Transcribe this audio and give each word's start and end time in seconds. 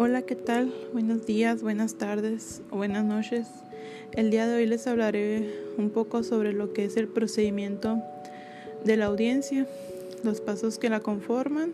Hola, 0.00 0.22
¿qué 0.22 0.36
tal? 0.36 0.72
Buenos 0.92 1.26
días, 1.26 1.60
buenas 1.60 1.96
tardes 1.96 2.62
buenas 2.70 3.04
noches. 3.04 3.48
El 4.12 4.30
día 4.30 4.46
de 4.46 4.54
hoy 4.54 4.64
les 4.64 4.86
hablaré 4.86 5.52
un 5.76 5.90
poco 5.90 6.22
sobre 6.22 6.52
lo 6.52 6.72
que 6.72 6.84
es 6.84 6.96
el 6.96 7.08
procedimiento 7.08 8.00
de 8.84 8.96
la 8.96 9.06
audiencia, 9.06 9.66
los 10.22 10.40
pasos 10.40 10.78
que 10.78 10.88
la 10.88 11.00
conforman 11.00 11.72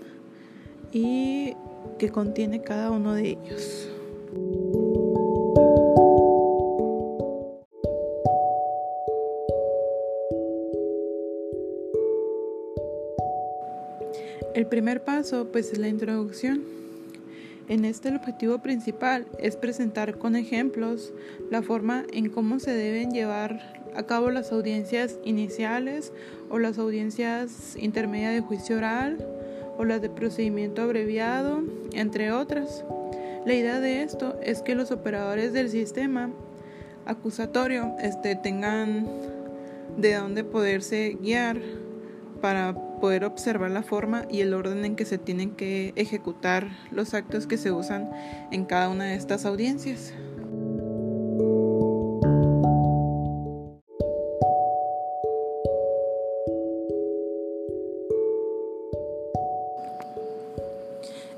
y 0.90 1.52
que 1.98 2.08
contiene 2.08 2.62
cada 2.62 2.90
uno 2.90 3.12
de 3.12 3.28
ellos. 3.28 3.90
El 14.54 14.66
primer 14.66 15.04
paso 15.04 15.48
pues 15.52 15.74
es 15.74 15.78
la 15.78 15.88
introducción. 15.88 16.83
En 17.68 17.86
este 17.86 18.10
el 18.10 18.16
objetivo 18.16 18.58
principal 18.58 19.26
es 19.38 19.56
presentar 19.56 20.18
con 20.18 20.36
ejemplos 20.36 21.14
la 21.50 21.62
forma 21.62 22.04
en 22.12 22.28
cómo 22.28 22.58
se 22.58 22.72
deben 22.72 23.10
llevar 23.10 23.82
a 23.96 24.02
cabo 24.02 24.30
las 24.30 24.52
audiencias 24.52 25.18
iniciales 25.24 26.12
o 26.50 26.58
las 26.58 26.78
audiencias 26.78 27.74
intermedias 27.76 28.34
de 28.34 28.40
juicio 28.40 28.76
oral 28.76 29.26
o 29.78 29.84
las 29.84 30.02
de 30.02 30.10
procedimiento 30.10 30.82
abreviado, 30.82 31.62
entre 31.92 32.32
otras. 32.32 32.84
La 33.46 33.54
idea 33.54 33.80
de 33.80 34.02
esto 34.02 34.38
es 34.42 34.60
que 34.60 34.74
los 34.74 34.90
operadores 34.90 35.52
del 35.52 35.70
sistema 35.70 36.30
acusatorio 37.06 37.94
este, 38.00 38.36
tengan 38.36 39.06
de 39.96 40.14
dónde 40.14 40.44
poderse 40.44 41.16
guiar 41.20 41.60
para 42.44 42.74
poder 43.00 43.24
observar 43.24 43.70
la 43.70 43.82
forma 43.82 44.26
y 44.30 44.42
el 44.42 44.52
orden 44.52 44.84
en 44.84 44.96
que 44.96 45.06
se 45.06 45.16
tienen 45.16 45.52
que 45.52 45.94
ejecutar 45.96 46.68
los 46.90 47.14
actos 47.14 47.46
que 47.46 47.56
se 47.56 47.72
usan 47.72 48.10
en 48.50 48.66
cada 48.66 48.90
una 48.90 49.04
de 49.04 49.14
estas 49.14 49.46
audiencias. 49.46 50.12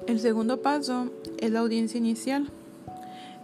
El 0.09 0.19
segundo 0.19 0.61
paso 0.61 1.13
es 1.39 1.53
la 1.53 1.61
audiencia 1.61 1.99
inicial 1.99 2.51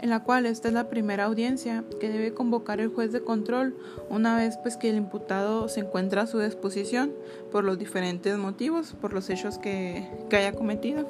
en 0.03 0.11
la 0.11 0.25
cual 0.25 0.47
esta 0.47 0.67
es 0.69 0.75
la 0.75 0.89
primera 0.89 1.25
audiencia 1.25 1.85
que 2.01 2.09
debe 2.09 2.35
convocar 2.35 2.81
el 2.81 2.89
juez 2.89 3.13
de 3.13 3.23
control 3.23 3.77
una 4.11 4.37
vez 4.37 4.59
pues 4.59 4.77
que 4.77 4.91
el 4.91 4.97
imputado 4.97 5.69
se 5.69 5.81
encuentra 5.81 6.23
a 6.23 6.27
su 6.27 6.41
disposición 6.41 7.13
por 7.53 7.63
los 7.63 7.79
diferentes 7.79 8.37
motivos, 8.37 8.95
por 9.01 9.13
los 9.13 9.31
hechos 9.31 9.59
que, 9.59 10.09
haya 10.33 10.53
cometido. 10.53 11.09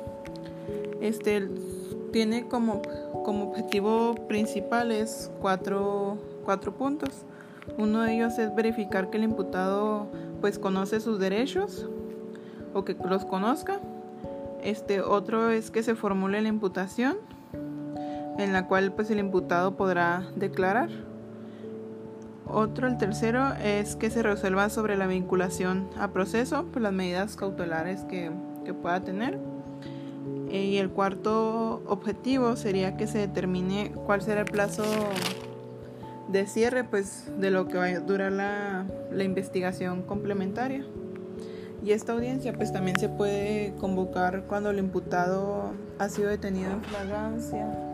Este 1.00 1.48
tiene 2.12 2.46
como, 2.46 2.82
como 3.24 3.50
objetivo 3.50 4.14
principales 4.28 5.30
cuatro, 5.40 6.18
cuatro 6.44 6.74
puntos. 6.74 7.24
Uno 7.78 8.02
de 8.02 8.16
ellos 8.16 8.38
es 8.38 8.54
verificar 8.54 9.08
que 9.08 9.16
el 9.16 9.24
imputado 9.24 10.06
pues 10.42 10.58
conoce 10.58 11.00
sus 11.00 11.18
derechos 11.18 11.88
o 12.74 12.84
que 12.84 12.94
los 13.08 13.24
conozca. 13.24 13.80
Este 14.62 15.00
otro 15.00 15.48
es 15.48 15.70
que 15.70 15.82
se 15.82 15.94
formule 15.94 16.42
la 16.42 16.48
imputación 16.48 17.16
en 18.38 18.52
la 18.52 18.66
cual 18.66 18.92
pues 18.92 19.11
el 19.11 19.19
imputado 19.19 19.77
podrá 19.77 20.28
declarar. 20.36 20.91
Otro, 22.47 22.86
el 22.86 22.98
tercero, 22.98 23.55
es 23.62 23.97
que 23.97 24.11
se 24.11 24.22
resuelva 24.22 24.69
sobre 24.69 24.97
la 24.97 25.06
vinculación 25.06 25.88
a 25.98 26.08
proceso 26.08 26.64
por 26.66 26.83
las 26.83 26.92
medidas 26.92 27.36
cautelares 27.36 28.03
que, 28.05 28.30
que 28.64 28.75
pueda 28.75 29.00
tener. 29.00 29.38
Eh, 30.50 30.64
y 30.64 30.77
el 30.78 30.91
cuarto 30.91 31.83
objetivo 31.86 32.56
sería 32.56 32.97
que 32.97 33.06
se 33.06 33.19
determine 33.19 33.93
cuál 34.06 34.20
será 34.20 34.43
el 34.43 34.50
plazo 34.50 34.84
de 36.28 36.47
cierre 36.47 36.84
pues, 36.84 37.31
de 37.38 37.50
lo 37.50 37.69
que 37.69 37.78
va 37.78 37.87
a 37.87 38.00
durar 38.00 38.32
la, 38.32 38.87
la 39.10 39.25
investigación 39.25 40.03
complementaria. 40.03 40.84
Y 41.84 41.93
esta 41.93 42.12
audiencia 42.12 42.53
pues 42.53 42.72
también 42.72 42.99
se 42.99 43.09
puede 43.09 43.75
convocar 43.81 44.44
cuando 44.47 44.70
el 44.70 44.78
imputado 44.78 45.72
ha 45.99 46.09
sido 46.09 46.28
detenido 46.28 46.70
en 46.70 46.82
flagrancia 46.82 47.91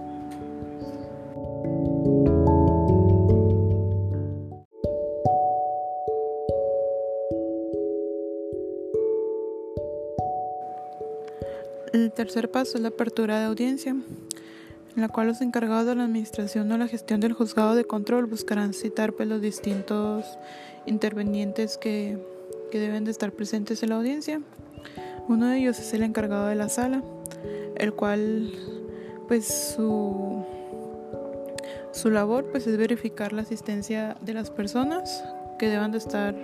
El 11.93 12.13
tercer 12.13 12.51
paso 12.51 12.77
es 12.77 12.83
la 12.83 12.89
apertura 12.89 13.39
de 13.39 13.47
audiencia, 13.47 13.93
en 13.93 15.01
la 15.01 15.09
cual 15.09 15.29
los 15.29 15.41
encargados 15.41 15.87
de 15.87 15.95
la 15.95 16.05
administración 16.05 16.71
o 16.73 16.79
la 16.79 16.89
gestión 16.89 17.21
del 17.21 17.33
juzgado 17.33 17.75
de 17.75 17.85
control 17.85 18.27
buscarán 18.27 18.75
citar 18.75 19.13
pues, 19.13 19.29
los 19.29 19.41
distintos 19.41 20.25
intervenientes 20.87 21.79
que, 21.79 22.19
que 22.71 22.79
deben 22.79 23.05
de 23.05 23.11
estar 23.11 23.33
presentes 23.33 23.83
en 23.83 23.91
la 23.91 23.97
audiencia. 23.97 24.41
Uno 25.29 25.47
de 25.47 25.59
ellos 25.59 25.79
es 25.79 25.93
el 25.95 26.03
encargado 26.03 26.47
de 26.47 26.55
la 26.57 26.69
sala, 26.69 27.03
el 27.77 27.93
cual 27.95 28.53
pues 29.29 29.75
su, 29.77 30.45
su 31.93 32.11
labor 32.11 32.51
pues 32.51 32.67
es 32.67 32.77
verificar 32.77 33.33
la 33.33 33.43
asistencia 33.43 34.17
de 34.23 34.35
las 34.35 34.51
personas 34.51 35.23
que 35.59 35.69
deban 35.69 35.93
de 35.93 35.99
estar 35.99 36.35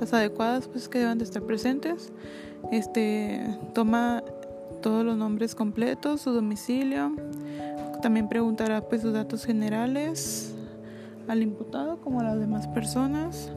las 0.00 0.12
adecuadas 0.14 0.68
pues 0.68 0.88
que 0.88 0.98
deban 0.98 1.18
de 1.18 1.24
estar 1.24 1.42
presentes 1.42 2.10
este 2.72 3.40
toma 3.74 4.22
todos 4.86 5.04
los 5.04 5.16
nombres 5.16 5.56
completos, 5.56 6.20
su 6.20 6.30
domicilio. 6.30 7.10
También 8.02 8.28
preguntará 8.28 8.82
pues 8.82 9.02
sus 9.02 9.12
datos 9.12 9.44
generales 9.44 10.54
al 11.26 11.42
imputado 11.42 12.00
como 12.00 12.20
a 12.20 12.22
las 12.22 12.38
demás 12.38 12.68
personas. 12.68 13.50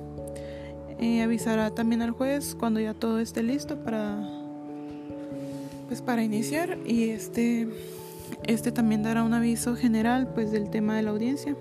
y 1.00 1.20
avisará 1.20 1.70
también 1.70 2.02
al 2.02 2.10
juez 2.10 2.56
cuando 2.56 2.80
ya 2.80 2.96
todo 2.96 3.20
esté 3.20 3.44
listo 3.44 3.78
para 3.78 4.28
pues 5.88 6.02
para 6.02 6.24
iniciar 6.24 6.80
y 6.84 7.12
este 7.12 7.68
este 8.48 8.72
también 8.72 9.04
dará 9.04 9.22
un 9.22 9.36
aviso 9.36 9.76
general 9.76 10.34
pues 10.34 10.52
del 10.52 10.72
tema 10.72 10.96
de 10.96 11.04
la 11.04 11.12
audiencia 11.12 11.56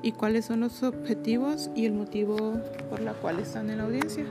y 0.00 0.12
cuáles 0.12 0.46
son 0.46 0.60
los 0.60 0.82
objetivos 0.82 1.68
y 1.76 1.84
el 1.84 1.92
motivo 1.92 2.54
por 2.88 3.00
la 3.00 3.12
cual 3.12 3.38
están 3.38 3.68
en 3.68 3.78
la 3.78 3.84
audiencia. 3.84 4.24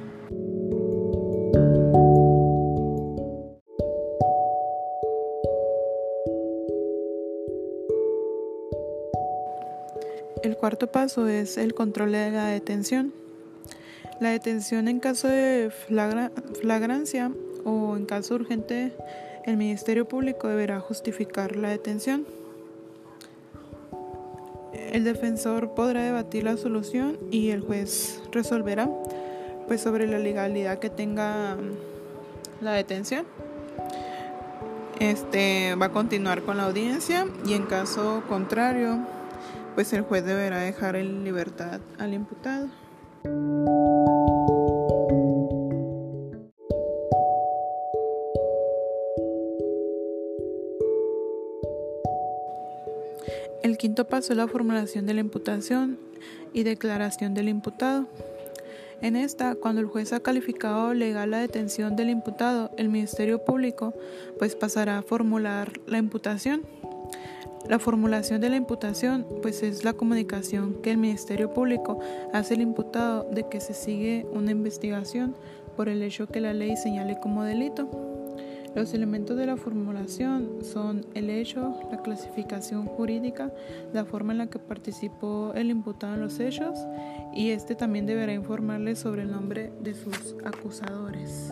El 10.44 10.56
cuarto 10.56 10.88
paso 10.88 11.28
es 11.28 11.58
el 11.58 11.74
control 11.74 12.12
de 12.12 12.32
la 12.32 12.48
detención. 12.48 13.14
La 14.20 14.30
detención 14.30 14.88
en 14.88 15.00
caso 15.00 15.28
de 15.28 15.72
flagrancia 15.72 17.32
o 17.64 17.96
en 17.96 18.06
caso 18.06 18.36
urgente, 18.36 18.94
el 19.46 19.58
Ministerio 19.58 20.08
Público 20.08 20.48
deberá 20.48 20.80
justificar 20.80 21.56
la 21.56 21.70
detención. 21.70 22.26
El 24.74 25.04
defensor 25.04 25.74
podrá 25.74 26.04
debatir 26.04 26.44
la 26.44 26.58
solución 26.58 27.18
y 27.32 27.50
el 27.50 27.62
juez 27.62 28.22
resolverá 28.32 28.90
pues 29.68 29.82
sobre 29.82 30.08
la 30.08 30.20
legalidad 30.20 30.80
que 30.80 30.90
tenga 30.90 31.58
la 32.62 32.74
detención. 32.74 33.26
Este 35.00 35.76
va 35.76 35.88
a 35.88 35.92
continuar 35.92 36.42
con 36.42 36.58
la 36.58 36.66
audiencia 36.66 37.28
y 37.46 37.54
en 37.54 37.64
caso 37.64 38.24
contrario 38.28 39.17
pues 39.78 39.94
el 39.94 40.02
juez 40.02 40.26
deberá 40.26 40.62
dejar 40.62 40.96
en 40.96 41.24
libertad 41.24 41.82
al 42.00 42.16
imputado. 42.16 42.68
El 53.62 53.78
quinto 53.78 54.08
paso 54.08 54.34
es 54.34 54.38
la 54.38 54.48
formulación 54.48 55.06
de 55.06 55.14
la 55.14 55.20
imputación 55.20 56.00
y 56.54 56.64
declaración 56.64 57.36
del 57.36 57.48
imputado. 57.48 58.08
En 59.02 59.16
esta, 59.16 59.54
cuando 59.54 59.80
el 59.80 59.86
juez 59.86 60.12
ha 60.12 60.22
calificado 60.22 60.96
legal 60.96 61.30
la 61.30 61.38
detención 61.38 61.96
del 61.96 62.10
imputado, 62.10 62.72
el 62.78 62.90
Ministerio 62.90 63.46
Público 63.46 63.94
pues 64.40 64.56
pasará 64.56 64.98
a 64.98 65.04
formular 65.04 65.74
la 65.86 66.00
imputación. 66.00 66.64
La 67.66 67.80
formulación 67.80 68.40
de 68.40 68.50
la 68.50 68.56
imputación 68.56 69.26
pues 69.42 69.62
es 69.64 69.84
la 69.84 69.94
comunicación 69.94 70.76
que 70.82 70.92
el 70.92 70.98
Ministerio 70.98 71.54
Público 71.54 72.00
hace 72.34 72.54
al 72.54 72.62
imputado 72.62 73.28
de 73.32 73.48
que 73.50 73.60
se 73.60 73.74
sigue 73.74 74.26
una 74.32 74.52
investigación 74.52 75.36
por 75.76 75.90
el 75.90 76.02
hecho 76.02 76.28
que 76.28 76.40
la 76.40 76.54
ley 76.54 76.78
señale 76.78 77.20
como 77.20 77.44
delito. 77.44 77.90
Los 78.74 78.94
elementos 78.94 79.36
de 79.38 79.48
la 79.48 79.58
formulación 79.58 80.60
son 80.62 81.06
el 81.14 81.30
hecho, 81.30 81.80
la 81.92 82.02
clasificación 82.04 82.86
jurídica, 82.86 83.52
la 83.92 84.06
forma 84.06 84.34
en 84.34 84.38
la 84.38 84.48
que 84.48 84.60
participó 84.60 85.52
el 85.56 85.72
imputado 85.72 86.14
en 86.14 86.22
los 86.22 86.40
hechos 86.40 86.78
y 87.34 87.50
este 87.50 87.76
también 87.76 88.06
deberá 88.06 88.34
informarle 88.34 88.96
sobre 88.96 89.24
el 89.24 89.32
nombre 89.32 89.72
de 89.82 89.94
sus 89.94 90.36
acusadores. 90.46 91.52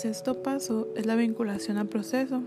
Sexto 0.00 0.42
paso 0.42 0.88
es 0.96 1.04
la 1.04 1.14
vinculación 1.14 1.76
a 1.76 1.84
proceso. 1.84 2.42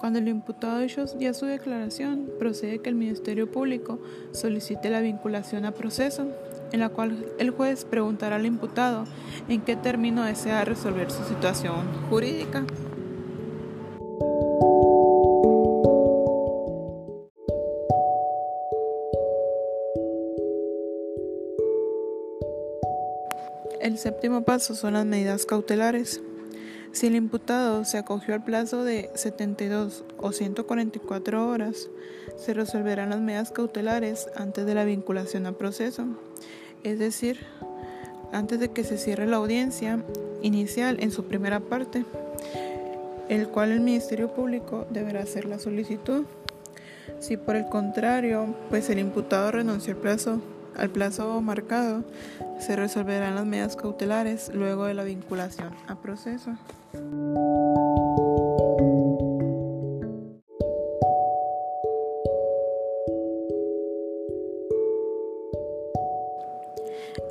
Cuando 0.00 0.18
el 0.18 0.28
imputado 0.28 0.82
ya 0.84 1.34
su 1.34 1.44
declaración, 1.44 2.30
procede 2.38 2.78
que 2.78 2.88
el 2.88 2.94
Ministerio 2.94 3.50
Público 3.50 3.98
solicite 4.32 4.88
la 4.88 5.00
vinculación 5.00 5.66
a 5.66 5.72
proceso, 5.72 6.26
en 6.72 6.80
la 6.80 6.88
cual 6.88 7.26
el 7.38 7.50
juez 7.50 7.84
preguntará 7.84 8.36
al 8.36 8.46
imputado 8.46 9.04
en 9.46 9.60
qué 9.60 9.76
término 9.76 10.24
desea 10.24 10.64
resolver 10.64 11.10
su 11.10 11.22
situación 11.24 11.86
jurídica. 12.08 12.64
El 23.80 23.98
séptimo 23.98 24.44
paso 24.44 24.74
son 24.74 24.94
las 24.94 25.04
medidas 25.04 25.44
cautelares. 25.44 26.22
Si 26.94 27.08
el 27.08 27.16
imputado 27.16 27.84
se 27.84 27.98
acogió 27.98 28.34
al 28.34 28.44
plazo 28.44 28.84
de 28.84 29.10
72 29.16 30.04
o 30.18 30.30
144 30.30 31.48
horas, 31.48 31.88
se 32.36 32.54
resolverán 32.54 33.10
las 33.10 33.20
medidas 33.20 33.50
cautelares 33.50 34.28
antes 34.36 34.64
de 34.64 34.76
la 34.76 34.84
vinculación 34.84 35.46
a 35.46 35.52
proceso, 35.52 36.06
es 36.84 37.00
decir, 37.00 37.40
antes 38.30 38.60
de 38.60 38.70
que 38.70 38.84
se 38.84 38.96
cierre 38.96 39.26
la 39.26 39.38
audiencia 39.38 40.04
inicial 40.40 40.98
en 41.00 41.10
su 41.10 41.24
primera 41.24 41.58
parte, 41.58 42.04
el 43.28 43.48
cual 43.48 43.72
el 43.72 43.80
Ministerio 43.80 44.32
Público 44.32 44.86
deberá 44.88 45.22
hacer 45.22 45.46
la 45.46 45.58
solicitud. 45.58 46.26
Si 47.18 47.36
por 47.36 47.56
el 47.56 47.68
contrario, 47.68 48.54
pues 48.70 48.88
el 48.88 49.00
imputado 49.00 49.50
renunció 49.50 49.94
al 49.94 50.00
plazo 50.00 50.40
al 50.76 50.90
plazo 50.90 51.40
marcado, 51.40 52.04
se 52.58 52.76
resolverán 52.76 53.34
las 53.34 53.46
medidas 53.46 53.76
cautelares 53.76 54.50
luego 54.54 54.84
de 54.84 54.94
la 54.94 55.04
vinculación 55.04 55.74
a 55.88 56.00
proceso. 56.00 56.50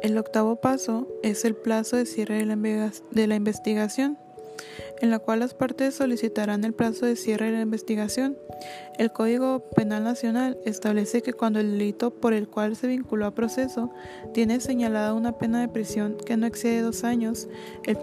El 0.03 0.17
octavo 0.17 0.57
paso 0.57 1.07
es 1.23 1.45
el 1.45 1.55
plazo 1.55 1.95
de 1.95 2.05
cierre 2.05 2.45
de 2.45 3.27
la, 3.27 3.35
investigación 3.35 4.17
en 4.99 5.09
la 5.09 5.19
cual 5.19 5.39
las 5.39 5.53
partes 5.53 5.95
solicitarán 5.95 6.65
el 6.65 6.73
plazo 6.73 7.05
de 7.05 7.15
cierre 7.15 7.45
de 7.45 7.53
la 7.53 7.61
investigación. 7.61 8.37
El 8.97 9.11
Código 9.11 9.59
Penal 9.75 10.03
Nacional 10.03 10.57
establece 10.65 11.21
que 11.21 11.33
cuando 11.33 11.59
el 11.59 11.71
delito 11.71 12.13
por 12.13 12.33
el 12.33 12.47
cual 12.47 12.75
se 12.75 12.87
vinculó 12.87 13.25
a 13.25 13.31
proceso 13.31 13.91
tiene 14.33 14.59
señalada 14.59 15.13
una 15.13 15.37
pena 15.37 15.61
de 15.61 15.67
prisión 15.67 16.17
que 16.25 16.37
no 16.37 16.45
excede 16.45 16.81
dos 16.81 17.03
años, 17.03 17.47
el, 17.85 17.97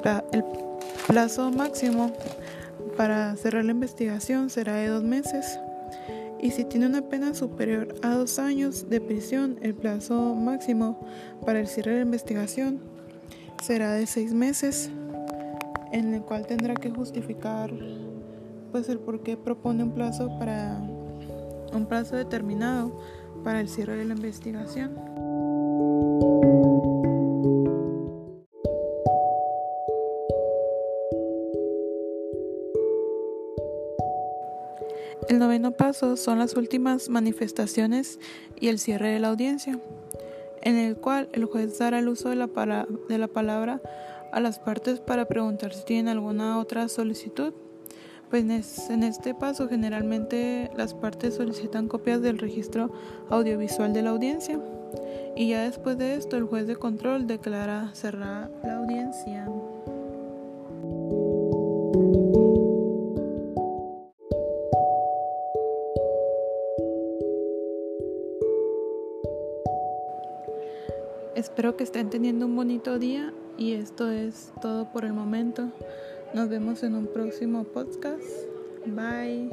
plazo 1.06 1.50
máximo 1.50 2.12
para 2.97 3.37
cerrar 3.37 3.64
la 3.64 3.73
investigación 3.73 4.50
será 4.50 4.75
de 4.76 4.88
dos 4.88 5.05
meses. 5.05 5.58
Y 6.41 6.50
si 6.52 6.64
tiene 6.64 6.87
una 6.87 7.02
pena 7.02 7.35
superior 7.35 7.94
a 8.02 8.14
dos 8.14 8.38
años 8.38 8.88
de 8.88 9.00
prisión, 9.00 9.58
el 9.62 9.75
plazo 9.75 10.35
máximo 10.35 11.06
para 11.44 11.61
el 11.61 11.69
cierre 11.69 11.93
de 11.93 11.97
la 11.99 12.05
investigación 12.05 12.81
será 13.62 13.93
de 13.93 14.06
seis 14.06 14.32
meses 14.32 14.91
en 15.93 16.14
el 16.14 16.23
cual 16.23 16.47
tendrá 16.47 16.75
que 16.75 16.91
justificar 16.91 17.70
pues 18.71 18.89
el 18.89 18.99
por 18.99 19.23
qué 19.23 19.37
propone 19.37 19.83
un 19.83 19.93
plazo 19.93 20.39
para 20.39 20.79
un 21.73 21.87
plazo 21.87 22.17
determinado 22.17 22.99
para 23.45 23.61
el 23.61 23.69
cierre 23.69 23.97
de 23.97 24.05
la 24.05 24.15
investigación. 24.15 24.97
El 35.29 35.39
noveno 35.39 35.71
paso 35.71 36.17
son 36.17 36.41
las 36.41 36.57
últimas 36.57 37.09
manifestaciones 37.09 38.19
y 38.59 38.67
el 38.67 38.81
cierre 38.81 39.11
de 39.11 39.21
la 39.21 39.29
audiencia, 39.29 39.79
en 40.61 40.77
el 40.77 40.97
cual 40.97 41.29
el 41.33 41.45
juez 41.45 41.79
dará 41.79 42.01
el 42.01 42.09
uso 42.09 42.31
de 42.31 42.37
la, 42.37 42.49
de 43.09 43.19
la 43.19 43.29
palabra 43.29 43.81
a 44.33 44.41
las 44.41 44.59
partes 44.59 44.99
para 44.99 45.27
preguntar 45.27 45.73
si 45.73 45.85
tienen 45.85 46.09
alguna 46.09 46.59
otra 46.59 46.89
solicitud. 46.89 47.55
Pues 48.31 48.88
en 48.91 49.03
este 49.03 49.35
paso 49.35 49.69
generalmente 49.69 50.71
las 50.77 50.94
partes 50.94 51.35
solicitan 51.35 51.88
copias 51.88 52.23
del 52.23 52.38
registro 52.38 52.93
audiovisual 53.29 53.93
de 53.93 54.03
la 54.03 54.11
audiencia 54.11 54.61
y 55.35 55.49
ya 55.49 55.65
después 55.65 55.99
de 55.99 56.15
esto 56.15 56.37
el 56.37 56.44
juez 56.44 56.69
de 56.69 56.77
control 56.77 57.27
declara 57.27 57.91
cerrada 57.93 58.49
la 58.62 58.77
audiencia. 58.77 59.49
Espero 71.35 71.76
que 71.76 71.83
estén 71.83 72.11
teniendo 72.11 72.47
un 72.47 72.55
bonito 72.55 73.00
día 73.00 73.33
y 73.59 73.73
esto 73.73 74.09
es 74.09 74.53
todo 74.62 74.85
por 74.93 75.05
el 75.05 75.15
momento. 75.15 75.71
Nos 76.32 76.49
vemos 76.49 76.82
en 76.85 76.94
un 76.94 77.06
próximo 77.06 77.65
podcast. 77.65 78.47
Bye. 78.87 79.50